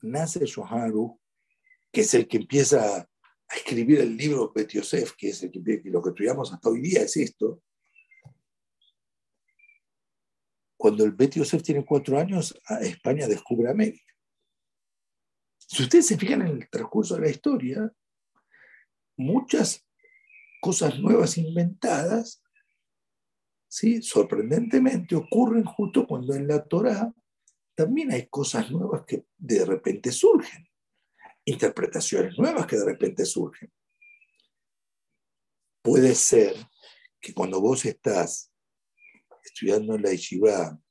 [0.02, 1.20] nace el Shoharu,
[1.92, 5.82] que es el que empieza a escribir el libro Bet Yosef, que es el que,
[5.86, 7.62] lo que estudiamos hasta hoy día, es esto.
[10.78, 14.14] Cuando el Bet Yosef tiene cuatro años, España descubre América.
[15.72, 17.94] Si ustedes se fijan en el transcurso de la historia,
[19.16, 19.86] muchas
[20.60, 22.42] cosas nuevas inventadas,
[23.68, 24.02] ¿sí?
[24.02, 27.14] sorprendentemente, ocurren justo cuando en la Torah
[27.76, 30.68] también hay cosas nuevas que de repente surgen,
[31.46, 33.72] interpretaciones nuevas que de repente surgen.
[35.84, 36.56] Puede ser
[37.22, 38.52] que cuando vos estás
[39.44, 40.82] estudiando en la Yeshiva,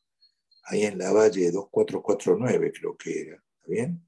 [0.67, 4.08] ahí en la Valle 2449, creo que era, ¿está bien?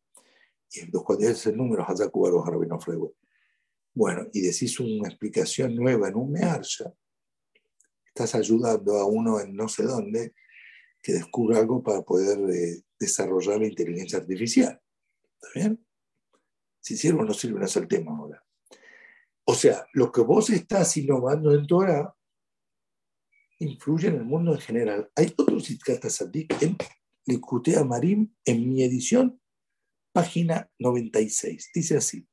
[0.72, 1.86] Y es el número
[3.92, 6.92] Bueno, y decís una explicación nueva en un Mearsha,
[8.06, 10.34] estás ayudando a uno en no sé dónde
[11.02, 14.80] que descubra algo para poder eh, desarrollar la inteligencia artificial.
[15.34, 15.86] ¿Está bien?
[16.78, 18.44] Si sirve o no sirve, no es el tema ahora.
[19.44, 22.14] O sea, lo que vos estás innovando en Torah
[23.58, 25.10] influye en el mundo en general.
[25.16, 26.04] Hay otros Sitkat
[26.60, 26.76] en
[27.26, 29.39] Likutea Marim, en mi edición,
[30.12, 31.70] página 96.
[31.74, 32.26] Dice así.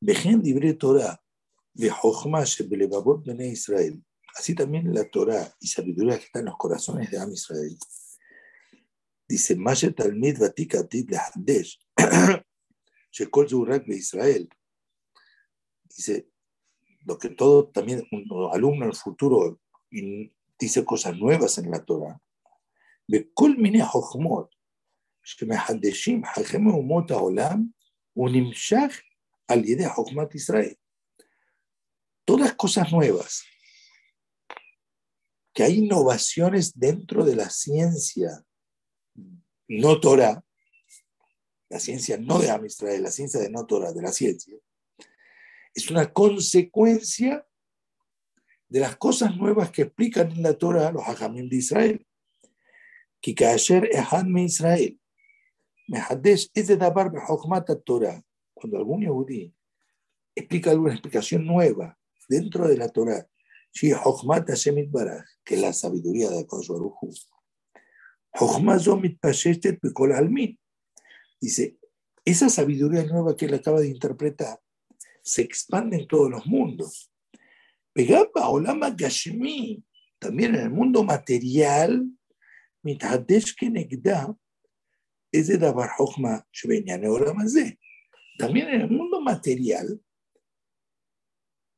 [0.00, 1.20] Vejen libre Torah,
[1.74, 4.02] de Israel.
[4.36, 7.76] Así también la Torah y sabiduría que está en los corazones de Am Israel.
[9.28, 11.78] Dice, Mashet Talmid Vatikatit Lehadesh,
[13.12, 14.48] Shekol de Israel.
[15.84, 16.30] Dice,
[17.04, 19.60] lo que todo también un alumno en el futuro
[20.58, 22.20] dice cosas nuevas en la Torah.
[23.06, 24.50] Bekol Mine Jochmot,
[25.27, 27.63] שמחדשים חכמי אומות העולם,
[28.13, 29.01] הוא נמשך
[29.51, 30.75] al ידי חוכמת Israel.
[32.25, 33.43] Todas cosas nuevas,
[35.53, 38.43] que hay innovaciones dentro de la ciencia
[39.67, 40.43] no Torah,
[41.69, 44.55] la ciencia no de Am Israel, la ciencia de no Torah, de la ciencia,
[45.73, 47.45] es una consecuencia
[48.69, 52.07] de las cosas nuevas que explican en la Torah los hajamim de Israel.
[53.21, 54.05] Que ayer es
[55.88, 58.22] Mehadesh es de Dabar Behokmata Torah.
[58.52, 59.52] Cuando algún Yehudi
[60.34, 63.26] explica alguna explicación nueva dentro de la Torah,
[63.72, 67.10] que es la sabiduría de Akosuaruhu.
[71.40, 71.78] Dice,
[72.24, 74.60] esa sabiduría nueva que él acaba de interpretar
[75.22, 77.10] se expande en todos los mundos.
[77.92, 79.82] Pegaba Olama Gashmi,
[80.18, 82.06] también en el mundo material,
[82.82, 84.36] Mitadesh Kenegda,
[85.33, 87.63] איזה דבר חוכמה שבעניין העולם הזה.
[88.39, 90.01] También en el mundo material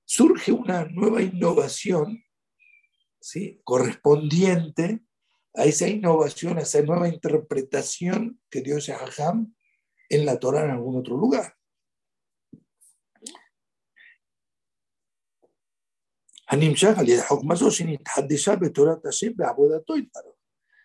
[0.06, 2.24] surge una nueva innovación
[3.20, 3.60] ¿sí?
[3.64, 5.02] correspondiente
[5.54, 9.54] a esa innovación, a esa nueva interpretación que dio ese Hajam
[10.10, 11.56] en la Torah en algún otro lugar.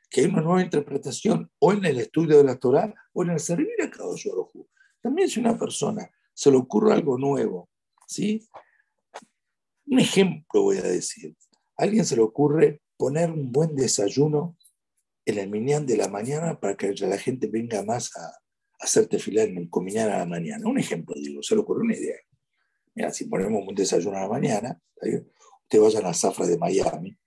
[0.09, 3.39] que hay una nueva interpretación o en el estudio de la Torah o en el
[3.39, 4.67] servir a cada uno.
[5.01, 7.69] También si una persona se le ocurre algo nuevo,
[8.07, 8.47] ¿sí?
[9.87, 11.35] Un ejemplo voy a decir.
[11.77, 14.57] A alguien se le ocurre poner un buen desayuno
[15.25, 18.31] en el minián de la mañana para que la gente venga más a,
[18.79, 20.67] hacerte filar en el comiñán a la mañana.
[20.67, 22.17] Un ejemplo, digo, se le ocurre una idea.
[22.93, 27.17] Mira, si ponemos un desayuno a la mañana, usted vaya a la zafra de Miami,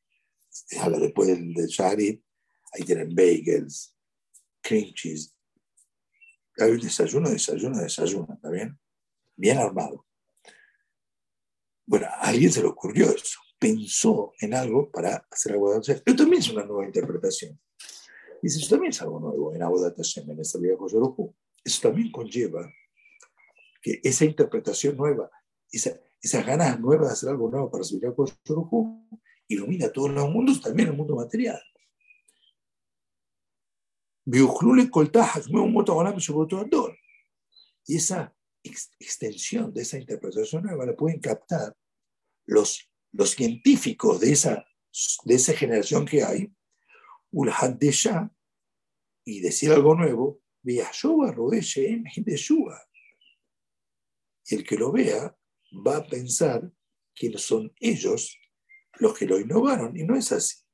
[1.01, 2.21] después del, del Shahrid,
[2.73, 3.95] ahí tienen bagels,
[4.61, 5.35] cream cheese.
[6.59, 8.79] Hay un desayuno, desayuno, desayuno, ¿está bien?
[9.37, 10.05] Bien armado.
[11.87, 16.17] Bueno, a alguien se le ocurrió eso, pensó en algo para hacer algo de Pero
[16.17, 17.59] también es una nueva interpretación.
[18.43, 20.75] Dice, eso también es algo nuevo en Abodat Hashem, en esta vida
[21.65, 22.71] Eso también conlleva
[23.81, 25.31] que esa interpretación nueva,
[25.71, 28.15] esa, esas ganas nuevas de hacer algo nuevo para subir a
[29.49, 31.61] ilumina todos los mundos, también el mundo material.
[37.87, 41.75] Y esa extensión de esa interpretación nueva la pueden captar
[42.45, 44.67] los, los científicos de esa,
[45.25, 46.53] de esa generación que hay,
[49.25, 50.79] y decir algo nuevo, y
[54.55, 55.39] el que lo vea
[55.87, 56.71] va a pensar
[57.15, 58.39] que son ellos
[58.99, 60.68] los que lo innovaron, y no es así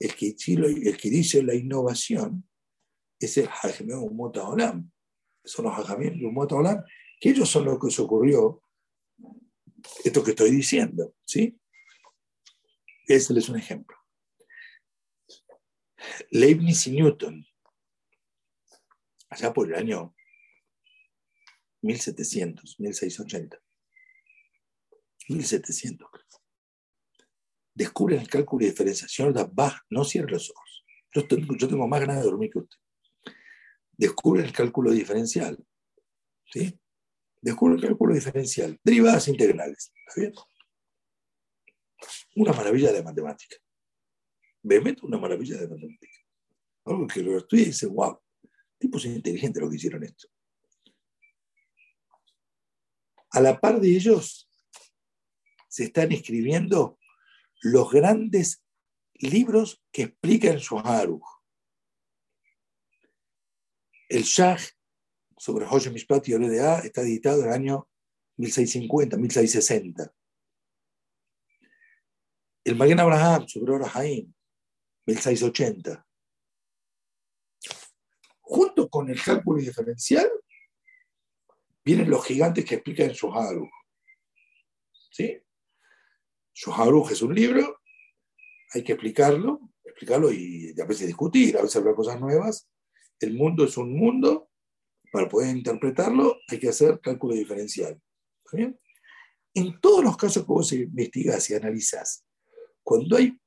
[0.00, 2.48] el que, el que dice la innovación
[3.18, 4.90] es el Hajime Umota Olam.
[5.44, 6.82] Son los Hajime Umota Olam,
[7.20, 8.62] que ellos son los que se ocurrió
[10.02, 11.14] esto que estoy diciendo.
[11.26, 11.60] ¿sí?
[13.06, 13.96] Este es un ejemplo.
[16.30, 17.46] Leibniz y Newton,
[19.28, 20.14] allá por el año
[21.82, 23.62] 1700, 1680,
[25.28, 26.08] 1700,
[27.74, 30.84] descubren el cálculo de diferenciación, va, no cierre los ojos.
[31.12, 32.76] Yo tengo, más ganas de dormir que usted.
[33.92, 35.58] Descubren el cálculo diferencial.
[36.52, 36.78] ¿Sí?
[37.40, 38.78] Descubren el cálculo diferencial.
[38.84, 39.92] Derivadas integrales.
[40.06, 40.32] ¿Está bien?
[42.36, 43.56] Una maravilla de matemática.
[44.62, 46.18] meto una maravilla de matemática.
[46.84, 48.20] Algo que lo estudia y dice, wow,
[48.78, 50.28] tipos inteligentes lo que hicieron esto.
[53.32, 54.48] A la par de ellos,
[55.68, 56.98] se están escribiendo
[57.60, 58.64] los grandes
[59.14, 61.22] libros que explican Shoharuch.
[64.08, 64.58] El Shah
[65.36, 67.88] sobre Hoshe Mishpat y Oredea está editado en el año
[68.36, 70.14] 1650, 1660.
[72.64, 74.32] El Magen Abraham sobre Orahaim,
[75.06, 76.06] 1680.
[78.40, 80.30] Junto con el cálculo diferencial,
[81.84, 83.70] vienen los gigantes que explican Shoharuch.
[85.10, 85.40] ¿Sí?
[86.62, 87.80] Shoharuj es un libro,
[88.74, 92.68] hay que explicarlo, explicarlo y a veces discutir, a veces hablar cosas nuevas.
[93.18, 94.50] El mundo es un mundo,
[95.10, 97.98] para poder interpretarlo hay que hacer cálculo diferencial.
[98.52, 98.78] bien?
[99.54, 102.26] En todos los casos que vos investigás y analizás,
[102.82, 103.40] cuando hay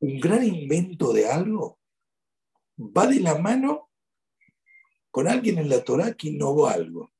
[0.00, 1.78] un gran invento de algo,
[2.76, 3.90] va de la mano
[5.12, 7.12] con alguien en la Torah que innovó algo.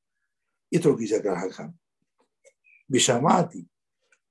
[0.69, 1.73] Y esto es lo que dice acá
[2.87, 3.70] Villamati,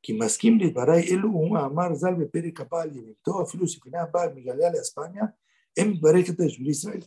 [0.05, 4.69] כי מסכים לדבריי אלו הוא מאמר ז"ל בפרק הבא על ימיתו, אפילו ספינה הבאה מגליה
[4.69, 5.23] לאספניה,
[5.77, 6.39] הם מברכת את
[6.69, 6.99] ישראל.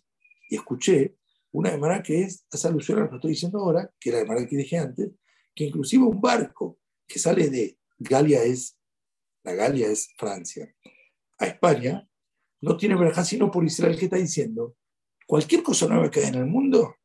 [0.51, 1.15] Y escuché
[1.53, 4.47] una demara que es, hace alusión a lo que estoy diciendo ahora, que la demara
[4.47, 5.11] que dije antes,
[5.55, 8.79] que inclusive un barco que sale de Galia es,
[9.45, 10.75] la Galia es Francia,
[11.39, 12.09] a España,
[12.63, 14.75] no tiene verja sino por Israel que está diciendo,
[15.27, 16.97] cualquier cosa nueva que hay en el mundo,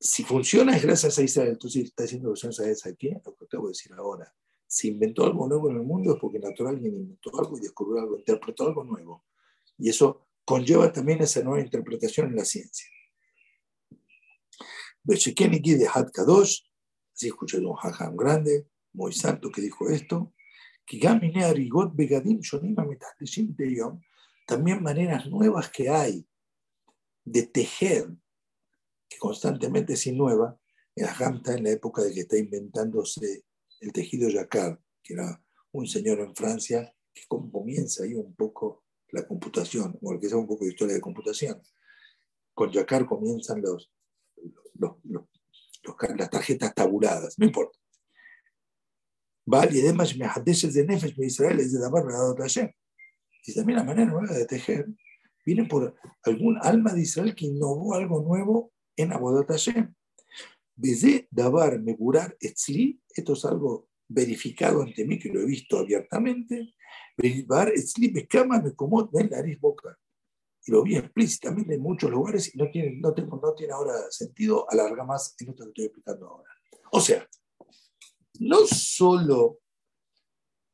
[0.00, 1.50] si funciona es gracias a Israel.
[1.50, 4.34] Entonces está diciendo alusión a esa aquí, lo que acabo de decir ahora
[4.73, 8.01] se inventó algo nuevo en el mundo es porque natural alguien inventó algo y descubrió
[8.01, 9.23] algo, interpretó algo nuevo.
[9.77, 12.87] Y eso conlleva también esa nueva interpretación en la ciencia.
[15.77, 16.61] de Had Kadosh,
[17.13, 20.33] así escuché un Hajam grande, muy santo, que dijo esto,
[20.87, 20.97] que
[24.47, 26.27] también maneras nuevas que hay
[27.23, 28.07] de tejer,
[29.07, 30.59] que constantemente se nueva,
[30.95, 33.45] el Hajam está en la época de que está inventándose
[33.83, 39.27] el tejido yacar, que era un señor en Francia que comienza ahí un poco la
[39.27, 41.61] computación, o que sea un poco de historia de computación.
[42.53, 43.91] Con Jacquard comienzan los,
[46.17, 47.77] las tarjetas tabuladas, no importa.
[49.45, 52.05] Vale, y además me de Nefesh de Israel es de Dabar
[53.45, 54.87] Y también la manera nueva de tejer
[55.45, 59.93] viene por algún alma de Israel que innovó algo nuevo en Abodat Hashem.
[60.75, 66.73] Desde Dabar Megurar Etzli, esto es algo verificado ante mí, que lo he visto abiertamente.
[67.17, 69.97] Dabar Etzli Bekama Mekomot Ben Laris Boca.
[70.65, 75.03] Y lo vi explícitamente en muchos lugares y no tiene, no, tiene ahora sentido, alarga
[75.03, 76.49] más en esto que estoy explicando ahora.
[76.91, 77.27] O sea,
[78.39, 79.59] no solo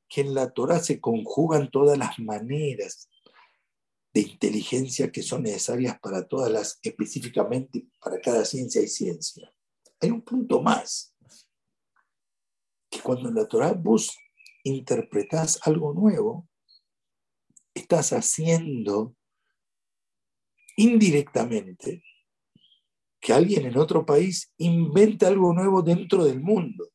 [0.07, 3.09] que en la Torah se conjugan todas las maneras
[4.13, 9.53] de inteligencia que son necesarias para todas las, específicamente para cada ciencia y ciencia.
[10.01, 11.15] Hay un punto más,
[12.89, 14.17] que cuando en la Torah vos
[14.63, 16.47] interpretás algo nuevo,
[17.73, 19.15] estás haciendo
[20.77, 22.03] indirectamente
[23.19, 26.89] que alguien en otro país invente algo nuevo dentro del mundo.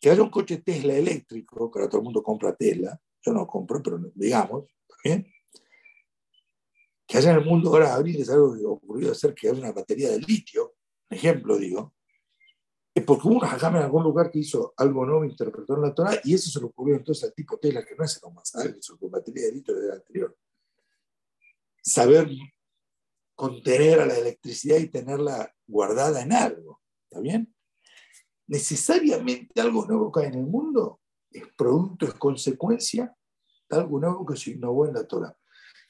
[0.00, 3.46] Que haya un coche Tesla eléctrico, que ahora todo el mundo compra Tesla, yo no
[3.46, 4.64] compro, pero digamos,
[5.04, 5.30] ¿eh?
[7.06, 10.08] Que haya en el mundo ahora abrir es algo que hacer que haya una batería
[10.10, 10.76] de litio,
[11.10, 11.94] ejemplo digo,
[12.94, 15.94] es porque hubo un hajam en algún lugar que hizo algo nuevo, interpretó en la
[15.94, 18.94] Torah, y eso se le ocurrió entonces al tipo tela, que no es el alto,
[18.94, 20.36] que con batería de litio del anterior.
[21.82, 22.28] Saber
[23.34, 27.54] contener a la electricidad y tenerla guardada en algo, ¿está bien?
[28.48, 31.00] Necesariamente algo nuevo que hay en el mundo
[31.30, 33.16] es producto, es consecuencia
[33.68, 35.34] de algo nuevo que se innovó en la Torah.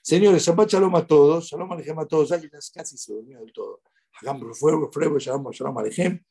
[0.03, 3.81] Señores, Shabbat Shalom a todos, Shalom Alejem a todos, alguien casi se durmió del todo.
[4.21, 6.25] Hagam Fuego, Frego, Shalom, Shalom Alejem,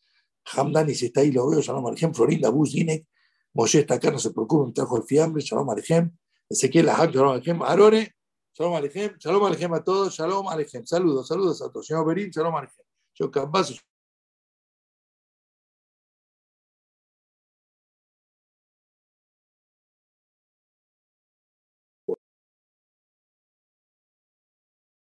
[0.45, 3.05] Hamdani si está ahí lo veo, Shalom Alejem, Florinda, Bus, Dinek,
[3.53, 6.11] Moshe está acá, no se preocupen, trajo el fiambre, Shalom Alejem,
[6.49, 8.15] Ezequiel Aham, Shalom Alejem, Arone,
[8.53, 12.55] Shalom Alejem, Shalom Alejem a todos, Shalom Alejem, saludos, saludos a todos, señor Berín, Shalom
[12.55, 13.75] Alejem, yo Cambazo,